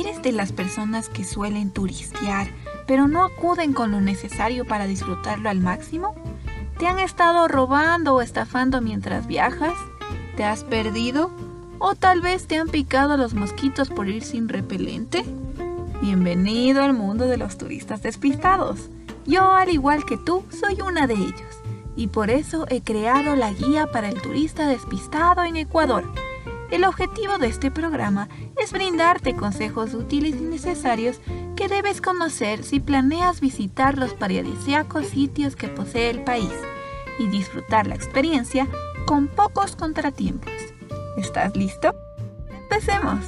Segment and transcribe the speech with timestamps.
[0.00, 2.48] ¿Eres de las personas que suelen turistear,
[2.84, 6.16] pero no acuden con lo necesario para disfrutarlo al máximo?
[6.80, 9.74] ¿Te han estado robando o estafando mientras viajas?
[10.36, 11.30] ¿Te has perdido?
[11.78, 15.24] ¿O tal vez te han picado los mosquitos por ir sin repelente?
[16.02, 18.90] Bienvenido al mundo de los turistas despistados.
[19.26, 21.60] Yo, al igual que tú, soy una de ellos.
[21.94, 26.04] Y por eso he creado la guía para el turista despistado en Ecuador
[26.74, 28.28] el objetivo de este programa
[28.60, 31.20] es brindarte consejos útiles y necesarios
[31.54, 36.50] que debes conocer si planeas visitar los paradisíacos sitios que posee el país
[37.20, 38.66] y disfrutar la experiencia
[39.06, 40.52] con pocos contratiempos.
[41.16, 41.94] ¿Estás listo?
[42.64, 43.20] Empecemos.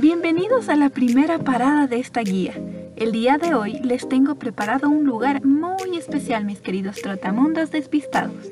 [0.00, 2.54] Bienvenidos a la primera parada de esta guía
[2.98, 8.50] el día de hoy les tengo preparado un lugar muy especial, mis queridos trotamundos despistados.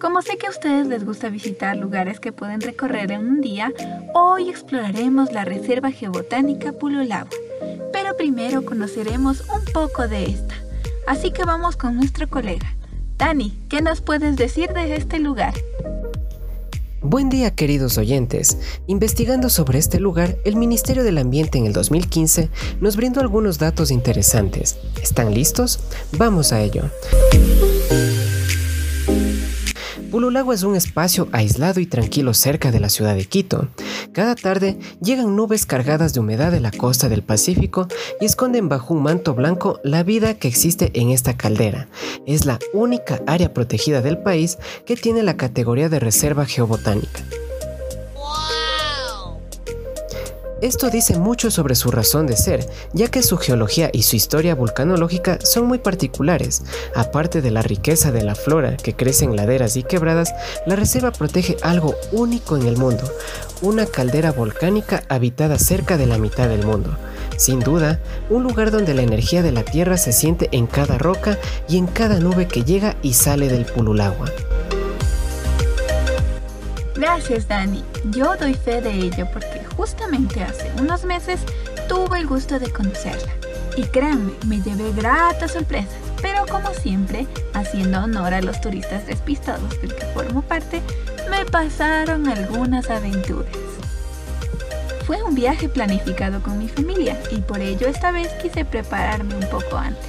[0.00, 3.70] Como sé que a ustedes les gusta visitar lugares que pueden recorrer en un día,
[4.14, 7.36] hoy exploraremos la Reserva Geobotánica Pululagua.
[7.92, 10.54] Pero primero conoceremos un poco de esta.
[11.06, 12.74] Así que vamos con nuestro colega.
[13.18, 15.52] Dani, ¿qué nos puedes decir de este lugar?
[17.04, 18.58] Buen día queridos oyentes.
[18.86, 22.48] Investigando sobre este lugar, el Ministerio del Ambiente en el 2015
[22.80, 24.76] nos brindó algunos datos interesantes.
[25.02, 25.80] ¿Están listos?
[26.16, 26.84] Vamos a ello.
[30.22, 33.66] Pululagua es un espacio aislado y tranquilo cerca de la ciudad de Quito.
[34.12, 37.88] Cada tarde llegan nubes cargadas de humedad de la costa del Pacífico
[38.20, 41.88] y esconden bajo un manto blanco la vida que existe en esta caldera.
[42.24, 47.24] Es la única área protegida del país que tiene la categoría de reserva geobotánica.
[50.62, 54.54] Esto dice mucho sobre su razón de ser, ya que su geología y su historia
[54.54, 56.62] vulcanológica son muy particulares.
[56.94, 60.32] Aparte de la riqueza de la flora que crece en laderas y quebradas,
[60.64, 63.02] la reserva protege algo único en el mundo,
[63.60, 66.96] una caldera volcánica habitada cerca de la mitad del mundo.
[67.36, 67.98] Sin duda,
[68.30, 71.88] un lugar donde la energía de la Tierra se siente en cada roca y en
[71.88, 74.30] cada nube que llega y sale del Pululagua.
[76.94, 81.40] Gracias Dani, yo doy fe de ello porque justamente hace unos meses
[81.88, 83.32] tuve el gusto de conocerla.
[83.76, 89.80] Y créanme, me llevé gratas sorpresas, pero como siempre, haciendo honor a los turistas despistados
[89.80, 90.82] del que formo parte,
[91.30, 93.56] me pasaron algunas aventuras.
[95.06, 99.48] Fue un viaje planificado con mi familia y por ello esta vez quise prepararme un
[99.48, 100.06] poco antes.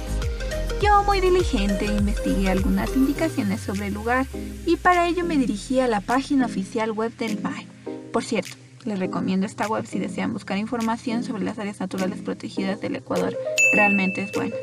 [0.80, 4.26] Yo, muy diligente, investigué algunas indicaciones sobre el lugar
[4.66, 7.66] y para ello me dirigí a la página oficial web del MAE.
[8.12, 12.80] Por cierto, les recomiendo esta web si desean buscar información sobre las áreas naturales protegidas
[12.80, 13.36] del Ecuador.
[13.74, 14.54] Realmente es buena.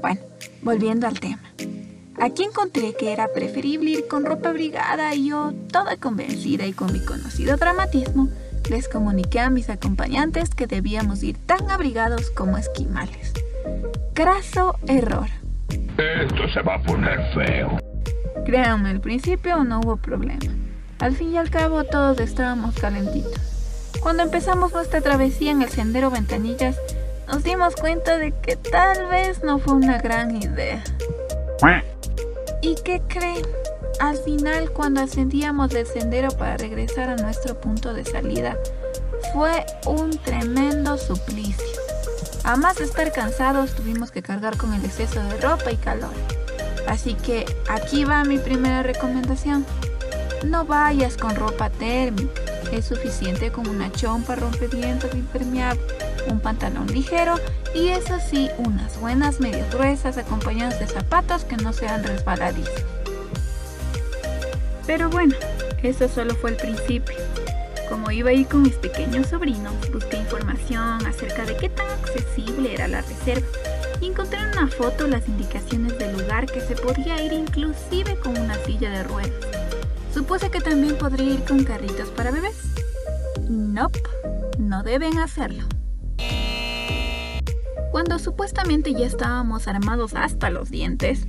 [0.00, 0.20] Bueno,
[0.62, 1.42] volviendo al tema.
[2.20, 6.92] Aquí encontré que era preferible ir con ropa abrigada y yo, toda convencida y con
[6.92, 8.28] mi conocido dramatismo,
[8.70, 13.32] les comuniqué a mis acompañantes que debíamos ir tan abrigados como esquimales.
[14.14, 15.26] Craso error.
[15.98, 17.78] Esto se va a poner feo.
[18.44, 20.52] Créanme, al principio no hubo problema.
[21.00, 23.53] Al fin y al cabo todos estábamos calentitos.
[24.00, 26.76] Cuando empezamos nuestra travesía en el sendero Ventanillas,
[27.26, 30.82] nos dimos cuenta de que tal vez no fue una gran idea.
[32.60, 33.44] ¿Y qué creen?
[34.00, 38.58] Al final, cuando ascendíamos del sendero para regresar a nuestro punto de salida,
[39.32, 41.64] fue un tremendo suplicio.
[42.42, 46.12] A más de estar cansados, tuvimos que cargar con el exceso de ropa y calor.
[46.86, 49.64] Así que aquí va mi primera recomendación.
[50.44, 52.43] No vayas con ropa térmica.
[52.72, 55.82] Es suficiente con una chompa rompevientos impermeable,
[56.28, 57.36] un pantalón ligero
[57.74, 62.84] y eso sí, unas buenas medias gruesas acompañadas de zapatos que no sean resbaladizos.
[64.86, 65.34] Pero bueno,
[65.82, 67.16] eso solo fue el principio.
[67.88, 72.88] Como iba a con mis pequeños sobrinos, busqué información acerca de qué tan accesible era
[72.88, 73.46] la reserva
[74.00, 78.36] y encontré en una foto las indicaciones del lugar que se podía ir inclusive con
[78.38, 79.63] una silla de ruedas.
[80.14, 82.54] Supuse que también podría ir con carritos para bebés.
[83.50, 84.00] Nope,
[84.60, 85.64] no deben hacerlo.
[87.90, 91.26] Cuando supuestamente ya estábamos armados hasta los dientes,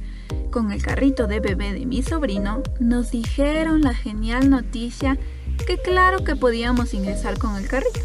[0.51, 5.17] con el carrito de bebé de mi sobrino, nos dijeron la genial noticia
[5.65, 8.01] que claro que podíamos ingresar con el carrito,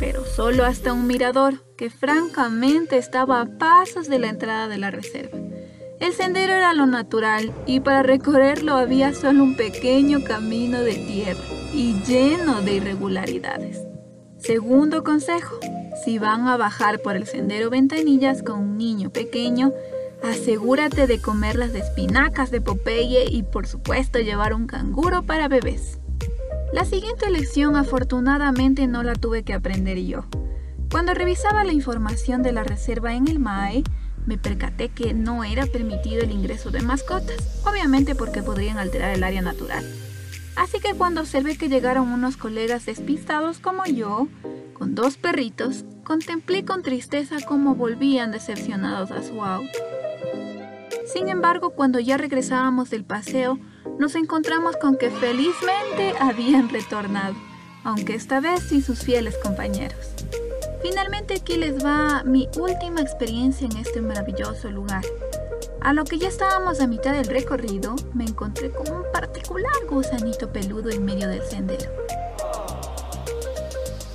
[0.00, 4.90] pero solo hasta un mirador que francamente estaba a pasos de la entrada de la
[4.90, 5.45] reserva.
[5.98, 11.40] El sendero era lo natural y para recorrerlo había solo un pequeño camino de tierra
[11.72, 13.80] y lleno de irregularidades.
[14.36, 15.58] Segundo consejo,
[16.04, 19.72] si van a bajar por el sendero Ventanillas con un niño pequeño,
[20.22, 25.98] asegúrate de comer las espinacas de Popeye y por supuesto llevar un canguro para bebés.
[26.74, 30.26] La siguiente lección afortunadamente no la tuve que aprender yo.
[30.90, 33.82] Cuando revisaba la información de la reserva en el MAE,
[34.26, 39.24] me percaté que no era permitido el ingreso de mascotas, obviamente porque podrían alterar el
[39.24, 39.84] área natural.
[40.56, 44.28] Así que cuando observé que llegaron unos colegas despistados como yo,
[44.74, 49.78] con dos perritos, contemplé con tristeza cómo volvían decepcionados a su auto.
[51.12, 53.58] Sin embargo, cuando ya regresábamos del paseo,
[53.98, 57.34] nos encontramos con que felizmente habían retornado,
[57.84, 60.14] aunque esta vez sin sus fieles compañeros.
[60.82, 65.04] Finalmente aquí les va mi última experiencia en este maravilloso lugar.
[65.80, 70.52] A lo que ya estábamos a mitad del recorrido, me encontré con un particular gusanito
[70.52, 71.90] peludo en medio del sendero.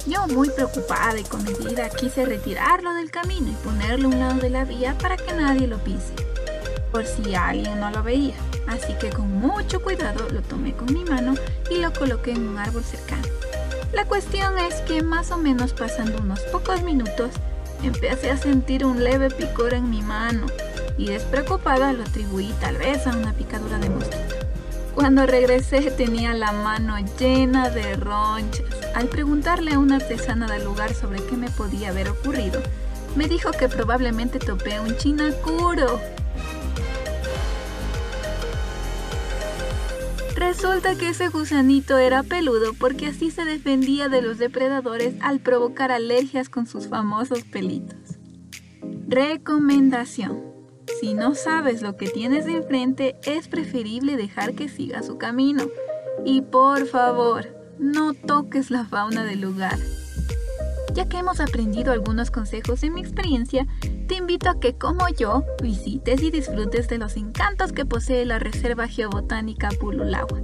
[0.05, 4.39] Yo muy preocupada y con medida quise retirarlo del camino y ponerlo a un lado
[4.41, 6.13] de la vía para que nadie lo pise,
[6.91, 8.35] por si alguien no lo veía.
[8.67, 11.35] Así que con mucho cuidado lo tomé con mi mano
[11.69, 13.27] y lo coloqué en un árbol cercano.
[13.93, 17.31] La cuestión es que más o menos pasando unos pocos minutos,
[17.83, 20.45] empecé a sentir un leve picor en mi mano
[20.97, 24.35] y despreocupada lo atribuí tal vez a una picadura de mosquito.
[24.95, 28.65] Cuando regresé tenía la mano llena de ronchas.
[28.93, 32.61] Al preguntarle a una artesana del lugar sobre qué me podía haber ocurrido,
[33.15, 35.99] me dijo que probablemente topé un chinacuro
[40.41, 45.91] Resulta que ese gusanito era peludo porque así se defendía de los depredadores al provocar
[45.91, 48.17] alergias con sus famosos pelitos.
[49.07, 50.41] Recomendación.
[50.99, 55.65] Si no sabes lo que tienes enfrente, es preferible dejar que siga su camino.
[56.25, 59.77] Y por favor, no toques la fauna del lugar.
[60.95, 63.67] Ya que hemos aprendido algunos consejos en mi experiencia,
[64.11, 68.39] te invito a que, como yo, visites y disfrutes de los encantos que posee la
[68.39, 70.41] Reserva Geobotánica Pululagua.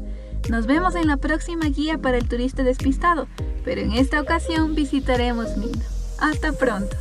[0.49, 3.27] Nos vemos en la próxima guía para el turista despistado,
[3.65, 5.83] pero en esta ocasión visitaremos Mindo.
[6.17, 6.95] Hasta pronto.